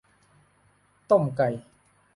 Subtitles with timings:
[1.11, 1.49] ต้มไก่